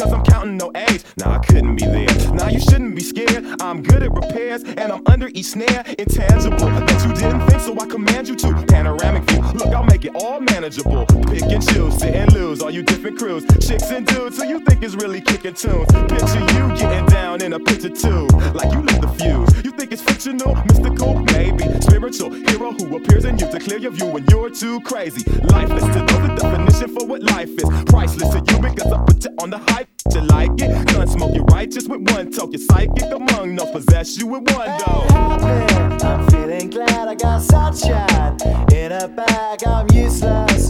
Cause 0.00 0.12
I'm 0.12 0.24
counting 0.24 0.56
no 0.56 0.70
age. 0.74 1.04
Nah, 1.18 1.34
I 1.34 1.38
couldn't 1.38 1.76
be 1.76 1.84
there. 1.84 2.32
Nah, 2.32 2.48
you 2.48 2.60
shouldn't 2.60 2.94
be 2.94 3.02
scared. 3.02 3.44
I'm 3.60 3.82
good 3.82 4.02
at 4.02 4.12
repairs 4.12 4.62
and 4.62 4.92
I'm 4.92 5.02
under 5.06 5.28
each 5.28 5.46
snare. 5.46 5.84
Intangible 5.98 6.56
that 6.58 7.04
you 7.04 7.12
didn't 7.14 7.46
think, 7.48 7.60
so 7.60 7.78
I 7.78 7.86
command 7.86 8.28
you 8.28 8.36
to. 8.36 8.64
Panoramic 8.66 9.24
view. 9.24 9.40
Look, 9.52 9.68
I'll 9.68 9.84
make 9.84 10.04
it 10.04 10.12
all 10.14 10.40
manageable. 10.40 11.04
Pick 11.06 11.42
and 11.42 11.66
choose, 11.68 11.98
sit 11.98 12.14
and 12.14 12.29
lose. 12.29 12.29
All 12.70 12.76
you 12.76 12.84
different 12.84 13.18
crews, 13.18 13.44
chicks 13.58 13.90
and 13.90 14.06
dudes 14.06 14.36
who 14.36 14.46
you 14.46 14.60
think 14.60 14.84
is 14.84 14.94
really 14.94 15.20
kicking 15.20 15.54
tunes. 15.54 15.90
Picture 15.90 16.38
you 16.38 16.68
getting 16.78 17.04
down 17.06 17.42
in 17.42 17.52
a 17.54 17.58
picture 17.58 17.88
too. 17.88 18.28
Like 18.54 18.72
you 18.72 18.80
lit 18.82 19.00
the 19.00 19.08
fuse. 19.08 19.64
You 19.64 19.72
think 19.72 19.90
it's 19.90 20.00
fictional, 20.00 20.54
mystical, 20.54 21.18
maybe 21.34 21.64
spiritual 21.80 22.30
hero 22.30 22.70
who 22.70 22.96
appears 22.96 23.24
in 23.24 23.40
you 23.40 23.50
to 23.50 23.58
clear 23.58 23.78
your 23.78 23.90
view 23.90 24.06
when 24.06 24.24
you're 24.26 24.50
too 24.50 24.80
crazy. 24.82 25.28
Lifeless 25.48 25.82
to 25.82 25.98
know 25.98 26.28
the 26.28 26.36
definition 26.40 26.94
for 26.96 27.04
what 27.08 27.24
life 27.24 27.50
is. 27.50 27.68
Priceless 27.86 28.30
to 28.30 28.38
you 28.38 28.60
because 28.60 28.92
I 28.92 29.04
put 29.04 29.24
you 29.24 29.34
on 29.40 29.50
the 29.50 29.58
hype. 29.58 29.88
You 30.14 30.20
like 30.20 30.52
it? 30.60 30.86
Gun 30.94 31.08
smoke, 31.08 31.34
you 31.34 31.42
righteous 31.42 31.88
with 31.88 32.08
one 32.12 32.30
toke. 32.30 32.52
You're 32.52 32.62
psychic 32.62 33.10
among 33.10 33.56
no 33.56 33.66
possess 33.72 34.16
you 34.16 34.28
with 34.28 34.48
one 34.54 34.68
though. 34.78 35.06
happy. 35.10 36.04
I'm 36.04 36.30
feeling 36.30 36.70
glad 36.70 37.08
I 37.08 37.16
got 37.16 37.42
sunshine 37.42 38.38
in 38.72 38.92
a 38.92 39.08
bag. 39.08 39.64
I'm 39.66 39.86
useless, 39.92 40.69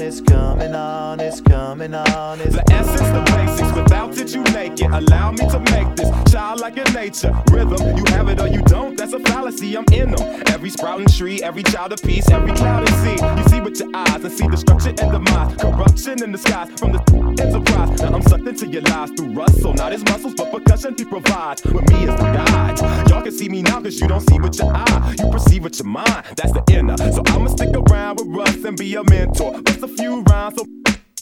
It's 0.00 0.20
coming 0.20 0.74
on. 0.74 1.18
It's 1.18 1.40
coming 1.40 1.92
on. 1.92 2.40
It's 2.40 2.54
The 2.54 2.62
essence, 2.72 3.00
the 3.00 3.22
basics. 3.34 3.72
Without 3.76 4.16
it, 4.16 4.32
you 4.32 4.42
make 4.54 4.80
it. 4.80 4.90
Allow 4.92 5.32
me 5.32 5.48
to 5.48 5.58
make 5.72 5.96
this 5.96 6.08
childlike 6.30 6.76
in 6.76 6.92
nature. 6.94 7.32
Rhythm, 7.50 7.96
you 7.96 8.04
have 8.08 8.28
it 8.28 8.40
or 8.40 8.46
you 8.46 8.62
don't. 8.62 8.96
That's 8.96 9.12
a 9.12 9.18
fallacy. 9.18 9.76
I'm 9.76 9.84
in 9.92 10.12
them. 10.12 10.42
Every 10.46 10.70
sprouting 10.70 11.08
tree, 11.08 11.42
every 11.42 11.64
child 11.64 11.92
of 11.92 12.02
peace, 12.02 12.28
every 12.30 12.52
cloud 12.52 12.88
and 12.88 12.96
sea. 13.02 13.24
You 13.38 13.48
see 13.48 13.60
with 13.60 13.80
your 13.80 13.90
eyes 13.94 14.22
and 14.22 14.32
see 14.32 14.46
destruction 14.46 14.94
and 15.00 15.10
demise. 15.10 15.56
Corruption 15.56 16.22
in 16.22 16.30
the 16.30 16.38
skies 16.38 16.70
from 16.78 16.92
the 16.92 17.02
enterprise. 17.42 18.00
Now 18.00 18.14
I'm 18.14 18.22
sucked 18.22 18.46
into 18.46 18.68
your 18.68 18.82
lies 18.82 19.10
through 19.10 19.32
rust. 19.32 19.60
So 19.62 19.72
not 19.72 19.90
his 19.90 20.04
muscles, 20.04 20.34
but 20.34 20.52
percussion 20.52 20.94
he 20.96 21.04
provides. 21.06 21.64
With 21.64 21.88
me 21.90 22.06
as 22.06 22.16
the 22.20 22.30
guide. 22.30 23.08
Y'all 23.10 23.22
can 23.22 23.32
see 23.32 23.48
me 23.48 23.62
now 23.62 23.80
because 23.80 24.00
you 24.00 24.06
don't 24.06 24.26
see 24.28 24.38
with 24.38 24.56
your 24.58 24.72
eye. 24.72 25.16
You 25.18 25.28
perceive 25.28 25.64
with 25.64 25.76
your 25.78 25.88
mind. 25.88 26.24
That's 26.36 26.52
the 26.52 26.62
inner. 26.70 26.96
So 26.96 27.22
I'ma 27.26 27.48
stick 27.48 27.70
around 27.70 27.87
Russ 28.16 28.64
and 28.64 28.76
be 28.76 28.94
a 28.94 29.04
mentor. 29.04 29.60
Bust 29.62 29.82
a 29.82 29.88
few 29.88 30.22
rhymes 30.22 30.54
so 30.56 30.64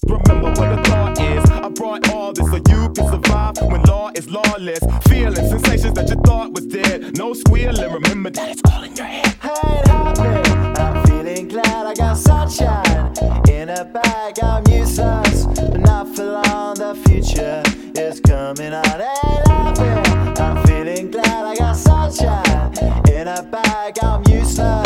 Remember 0.06 0.50
what 0.50 0.76
the 0.76 0.82
thought 0.84 1.20
is. 1.20 1.50
I 1.50 1.68
brought 1.70 2.08
all 2.10 2.32
this 2.32 2.48
so 2.48 2.56
you 2.56 2.92
can 2.92 3.08
survive 3.08 3.56
when 3.60 3.82
law 3.82 4.10
is 4.14 4.30
lawless. 4.30 4.78
Feeling 5.08 5.34
sensations 5.34 5.94
that 5.94 6.08
you 6.08 6.16
thought 6.24 6.52
was 6.52 6.66
dead. 6.66 7.16
No 7.18 7.34
squealing. 7.34 7.92
Remember 7.92 8.30
that 8.30 8.50
it's 8.50 8.62
all 8.70 8.84
in 8.84 8.94
your 8.94 9.06
head. 9.06 9.26
happy. 9.40 10.20
I'm 10.80 11.06
feeling 11.06 11.48
glad 11.48 11.86
I 11.86 11.94
got 11.94 12.16
sunshine 12.16 13.14
in 13.48 13.68
a 13.68 13.84
bag. 13.84 14.38
I'm 14.40 14.62
useless, 14.68 15.44
but 15.46 15.80
not 15.80 16.14
for 16.14 16.24
long. 16.24 16.76
The 16.76 16.94
future 17.08 17.62
is 18.00 18.20
coming 18.20 18.72
on. 18.72 18.84
Happy. 18.84 20.40
I'm 20.40 20.64
feeling 20.66 21.10
glad 21.10 21.46
I 21.46 21.56
got 21.56 21.74
sunshine 21.74 23.02
in 23.08 23.26
a 23.26 23.42
bag. 23.42 23.98
I'm 24.02 24.22
useless, 24.28 24.85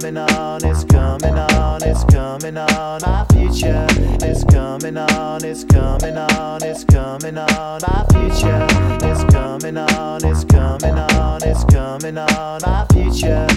coming 0.00 0.16
on. 0.16 0.64
It's 0.64 0.84
coming 0.84 1.34
on. 1.34 1.82
It's 1.82 2.04
coming 2.04 2.56
on. 2.56 3.00
My 3.02 3.26
future 3.32 3.86
is 4.24 4.44
coming 4.44 4.96
on. 4.96 5.44
It's 5.44 5.64
coming 5.64 6.16
on. 6.16 6.62
It's 6.62 6.84
coming 6.84 7.36
on. 7.36 7.80
My 7.82 8.06
future 8.10 8.66
is 9.06 9.24
coming 9.24 9.76
on. 9.76 10.24
It's 10.24 10.44
coming 10.44 10.98
on. 10.98 11.42
It's 11.42 11.64
coming 11.64 12.18
on. 12.18 12.60
My 12.62 12.86
future. 12.92 13.49